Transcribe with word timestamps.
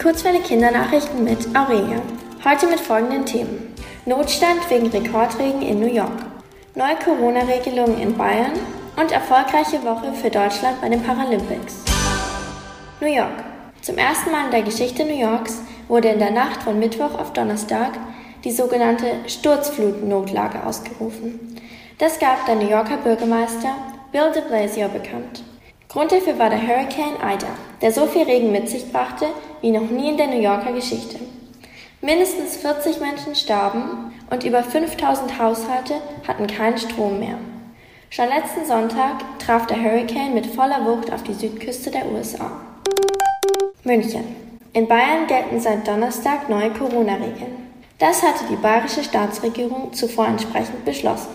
Kurzwelle 0.00 0.40
Kindernachrichten 0.40 1.24
mit 1.24 1.54
Aurelia. 1.54 2.00
Heute 2.42 2.66
mit 2.68 2.80
folgenden 2.80 3.26
Themen. 3.26 3.74
Notstand 4.06 4.70
wegen 4.70 4.86
Rekordregen 4.86 5.60
in 5.60 5.78
New 5.78 5.92
York. 5.92 6.24
Neue 6.74 6.96
Corona-Regelungen 7.04 8.00
in 8.00 8.16
Bayern 8.16 8.52
und 8.96 9.12
erfolgreiche 9.12 9.84
Woche 9.84 10.14
für 10.14 10.30
Deutschland 10.30 10.80
bei 10.80 10.88
den 10.88 11.02
Paralympics. 11.02 11.84
New 13.02 13.14
York. 13.14 13.44
Zum 13.82 13.98
ersten 13.98 14.30
Mal 14.30 14.46
in 14.46 14.52
der 14.52 14.62
Geschichte 14.62 15.04
New 15.04 15.20
Yorks 15.20 15.60
wurde 15.86 16.08
in 16.08 16.18
der 16.18 16.30
Nacht 16.30 16.62
von 16.62 16.78
Mittwoch 16.78 17.18
auf 17.18 17.34
Donnerstag 17.34 17.90
die 18.42 18.52
sogenannte 18.52 19.06
Sturzflutnotlage 19.26 20.64
ausgerufen. 20.64 21.56
Das 21.98 22.18
gab 22.18 22.46
der 22.46 22.54
New 22.54 22.70
Yorker 22.70 22.96
Bürgermeister 22.96 23.74
Bill 24.12 24.32
de 24.32 24.44
Blasio 24.48 24.88
bekannt. 24.88 25.44
Grund 25.90 26.10
dafür 26.10 26.38
war 26.38 26.48
der 26.48 26.62
Hurricane 26.62 27.16
Ida, 27.16 27.48
der 27.82 27.92
so 27.92 28.06
viel 28.06 28.22
Regen 28.22 28.50
mit 28.50 28.70
sich 28.70 28.90
brachte 28.90 29.26
wie 29.60 29.70
noch 29.70 29.90
nie 29.90 30.10
in 30.10 30.16
der 30.16 30.28
New 30.28 30.40
Yorker 30.40 30.72
Geschichte. 30.72 31.18
Mindestens 32.00 32.56
40 32.56 33.00
Menschen 33.00 33.34
starben 33.34 34.12
und 34.30 34.44
über 34.44 34.62
5000 34.62 35.38
Haushalte 35.38 35.94
hatten 36.26 36.46
keinen 36.46 36.78
Strom 36.78 37.18
mehr. 37.18 37.38
Schon 38.08 38.28
letzten 38.28 38.64
Sonntag 38.66 39.38
traf 39.38 39.66
der 39.66 39.76
Hurricane 39.76 40.34
mit 40.34 40.46
voller 40.46 40.84
Wucht 40.84 41.12
auf 41.12 41.22
die 41.22 41.34
Südküste 41.34 41.90
der 41.90 42.10
USA. 42.10 42.50
München. 43.84 44.24
In 44.72 44.88
Bayern 44.88 45.26
gelten 45.26 45.60
seit 45.60 45.86
Donnerstag 45.86 46.48
neue 46.48 46.70
Corona-Regeln. 46.70 47.68
Das 47.98 48.22
hatte 48.22 48.44
die 48.50 48.56
bayerische 48.56 49.04
Staatsregierung 49.04 49.92
zuvor 49.92 50.26
entsprechend 50.26 50.84
beschlossen. 50.84 51.28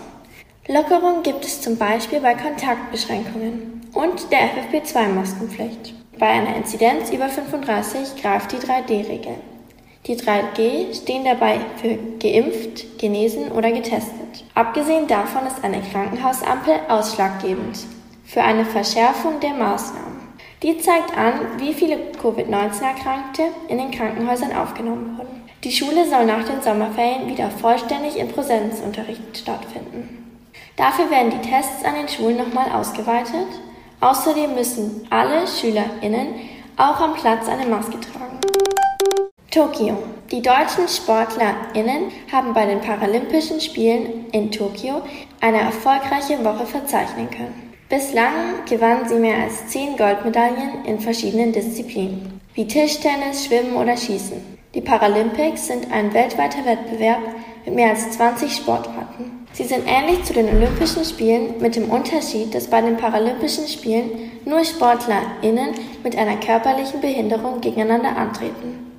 Lockerung 0.68 1.22
gibt 1.22 1.46
es 1.46 1.62
zum 1.62 1.78
Beispiel 1.78 2.22
bei 2.22 2.34
Kontaktbeschränkungen 2.34 3.82
und 3.94 4.32
der 4.32 4.40
FFP2-Maskenpflicht. 4.40 5.94
Bei 6.18 6.28
einer 6.28 6.56
Inzidenz 6.56 7.12
über 7.12 7.28
35 7.28 8.22
greift 8.22 8.52
die 8.52 8.58
3D-Regel. 8.58 9.36
Die 10.08 10.16
3G 10.16 10.94
stehen 10.94 11.26
dabei 11.26 11.60
für 11.82 11.98
geimpft, 12.20 13.00
genesen 13.00 13.52
oder 13.52 13.72
getestet. 13.72 14.46
Abgesehen 14.54 15.08
davon 15.08 15.48
ist 15.48 15.64
eine 15.64 15.82
Krankenhausampel 15.82 16.76
ausschlaggebend 16.88 17.80
für 18.24 18.42
eine 18.42 18.66
Verschärfung 18.66 19.40
der 19.40 19.54
Maßnahmen. 19.54 20.16
Die 20.64 20.78
zeigt 20.78 21.18
an, 21.18 21.34
wie 21.58 21.74
viele 21.74 21.98
Covid-19-Erkrankte 22.22 23.44
in 23.68 23.78
den 23.78 23.92
Krankenhäusern 23.92 24.56
aufgenommen 24.56 25.18
wurden. 25.18 25.44
Die 25.64 25.72
Schule 25.72 26.08
soll 26.08 26.26
nach 26.26 26.44
den 26.48 26.62
Sommerferien 26.62 27.28
wieder 27.28 27.50
vollständig 27.50 28.18
in 28.18 28.30
Präsenzunterricht 28.30 29.38
stattfinden. 29.38 30.44
Dafür 30.76 31.10
werden 31.10 31.32
die 31.32 31.50
Tests 31.50 31.84
an 31.84 31.96
den 31.96 32.08
Schulen 32.08 32.38
nochmal 32.38 32.72
ausgeweitet. 32.72 33.48
Außerdem 34.06 34.54
müssen 34.54 35.08
alle 35.10 35.48
SchülerInnen 35.48 36.36
auch 36.78 37.00
am 37.00 37.16
Platz 37.16 37.48
eine 37.50 37.66
Maske 37.66 38.00
tragen. 38.00 38.40
Tokio. 39.50 39.98
Die 40.30 40.44
deutschen 40.44 40.88
SportlerInnen 40.88 42.12
haben 42.32 42.54
bei 42.54 42.68
den 42.68 42.82
Paralympischen 42.82 43.60
Spielen 43.60 44.30
in 44.32 44.52
Tokio 44.52 45.02
eine 45.42 45.60
erfolgreiche 45.62 46.46
Woche 46.46 46.68
verzeichnen 46.68 47.32
können. 47.32 47.74
Bislang 47.90 48.64
gewannen 48.70 49.10
sie 49.10 49.16
mehr 49.16 49.42
als 49.42 49.70
zehn 49.70 49.98
Goldmedaillen 49.98 50.86
in 50.86 51.00
verschiedenen 51.00 51.52
Disziplinen, 51.52 52.40
wie 52.54 52.68
Tischtennis, 52.68 53.46
Schwimmen 53.46 53.76
oder 53.76 53.98
Schießen. 53.98 54.40
Die 54.76 54.82
Paralympics 54.82 55.66
sind 55.66 55.92
ein 55.92 56.14
weltweiter 56.14 56.64
Wettbewerb 56.64 57.22
mit 57.66 57.74
mehr 57.74 57.90
als 57.90 58.12
20 58.12 58.56
Sportarten. 58.56 59.35
Sie 59.56 59.64
sind 59.64 59.86
ähnlich 59.88 60.22
zu 60.26 60.34
den 60.34 60.50
Olympischen 60.50 61.06
Spielen 61.06 61.62
mit 61.62 61.78
dem 61.78 61.90
Unterschied, 61.90 62.54
dass 62.54 62.68
bei 62.68 62.82
den 62.82 62.98
Paralympischen 62.98 63.66
Spielen 63.70 64.30
nur 64.44 64.66
SportlerInnen 64.66 65.70
mit 66.04 66.18
einer 66.18 66.36
körperlichen 66.36 67.00
Behinderung 67.00 67.62
gegeneinander 67.62 68.18
antreten. 68.18 68.92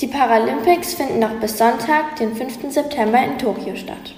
Die 0.00 0.08
Paralympics 0.08 0.94
finden 0.94 1.20
noch 1.20 1.34
bis 1.34 1.56
Sonntag, 1.56 2.16
den 2.16 2.34
5. 2.34 2.72
September 2.72 3.22
in 3.22 3.38
Tokio 3.38 3.76
statt. 3.76 4.16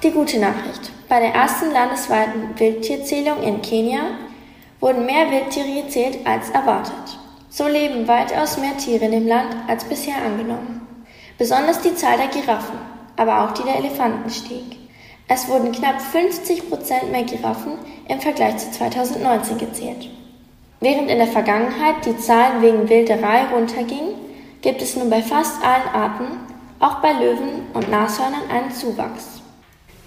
Die 0.00 0.12
gute 0.12 0.38
Nachricht. 0.38 0.92
Bei 1.08 1.18
der 1.18 1.34
ersten 1.34 1.72
landesweiten 1.72 2.56
Wildtierzählung 2.56 3.42
in 3.42 3.60
Kenia 3.62 4.02
wurden 4.78 5.06
mehr 5.06 5.28
Wildtiere 5.28 5.82
gezählt 5.82 6.24
als 6.24 6.50
erwartet. 6.50 7.25
So 7.56 7.66
leben 7.66 8.06
weitaus 8.06 8.58
mehr 8.58 8.76
Tiere 8.76 9.06
in 9.06 9.12
dem 9.12 9.26
Land 9.26 9.56
als 9.66 9.82
bisher 9.84 10.16
angenommen. 10.16 10.86
Besonders 11.38 11.80
die 11.80 11.94
Zahl 11.94 12.18
der 12.18 12.26
Giraffen, 12.26 12.76
aber 13.16 13.44
auch 13.44 13.52
die 13.52 13.62
der 13.62 13.76
Elefanten 13.76 14.28
stieg. 14.28 14.76
Es 15.26 15.48
wurden 15.48 15.72
knapp 15.72 16.02
50 16.02 16.68
Prozent 16.68 17.10
mehr 17.12 17.22
Giraffen 17.22 17.78
im 18.10 18.20
Vergleich 18.20 18.58
zu 18.58 18.70
2019 18.72 19.56
gezählt. 19.56 20.10
Während 20.80 21.10
in 21.10 21.16
der 21.16 21.28
Vergangenheit 21.28 22.04
die 22.04 22.18
Zahlen 22.18 22.60
wegen 22.60 22.90
Wilderei 22.90 23.46
runtergingen, 23.46 24.16
gibt 24.60 24.82
es 24.82 24.94
nun 24.94 25.08
bei 25.08 25.22
fast 25.22 25.64
allen 25.64 25.88
Arten, 25.94 26.26
auch 26.78 26.96
bei 26.96 27.12
Löwen 27.12 27.68
und 27.72 27.90
Nashörnern, 27.90 28.50
einen 28.50 28.70
Zuwachs. 28.70 29.40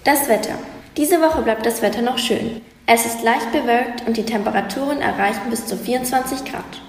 Das 0.04 0.28
Wetter. 0.28 0.54
Diese 0.96 1.20
Woche 1.20 1.42
bleibt 1.42 1.66
das 1.66 1.82
Wetter 1.82 2.02
noch 2.02 2.18
schön. 2.18 2.60
Es 2.86 3.06
ist 3.06 3.24
leicht 3.24 3.50
bewölkt 3.50 4.06
und 4.06 4.16
die 4.16 4.24
Temperaturen 4.24 5.00
erreichen 5.00 5.50
bis 5.50 5.66
zu 5.66 5.76
24 5.76 6.44
Grad. 6.44 6.80